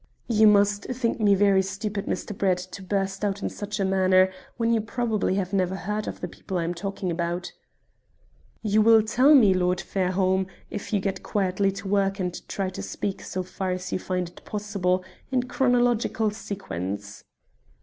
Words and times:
"You 0.27 0.47
must 0.47 0.85
think 0.85 1.19
me 1.19 1.35
very 1.35 1.61
stupid, 1.61 2.07
Mr. 2.07 2.35
Brett, 2.35 2.57
to 2.57 2.81
burst 2.81 3.23
out 3.23 3.43
in 3.43 3.49
such 3.49 3.79
a 3.79 3.85
manner 3.85 4.31
when 4.57 4.73
you 4.73 4.81
probably 4.81 5.35
have 5.35 5.53
never 5.53 5.75
heard 5.75 6.07
of 6.07 6.21
the 6.21 6.27
people 6.27 6.57
I 6.57 6.63
am 6.63 6.73
talking 6.73 7.11
about." 7.11 7.51
"You 8.63 8.81
will 8.81 9.03
tell 9.03 9.35
me, 9.35 9.53
Lord 9.53 9.79
Fairholme, 9.79 10.47
if 10.71 10.91
you 10.91 10.99
get 10.99 11.21
quietly 11.21 11.71
to 11.73 11.87
work 11.87 12.19
and 12.19 12.33
try 12.47 12.69
to 12.71 12.81
speak, 12.81 13.21
so 13.21 13.43
far 13.43 13.69
as 13.73 13.91
you 13.91 13.99
find 13.99 14.27
it 14.27 14.43
possible, 14.43 15.03
in 15.31 15.43
chronological 15.43 16.31
sequence." 16.31 17.23